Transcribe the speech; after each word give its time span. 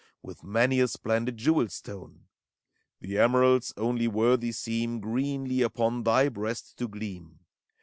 With 0.23 0.43
many 0.43 0.79
a 0.79 0.87
splendid 0.87 1.37
jewel 1.37 1.69
stone: 1.69 2.23
The 3.01 3.19
emeralds 3.19 3.71
only 3.77 4.07
worthy 4.07 4.51
seem 4.51 4.99
Greenly 4.99 5.61
upon 5.61 6.01
thy 6.01 6.27
breast 6.27 6.75
to 6.79 6.87
gleam. 6.87 7.37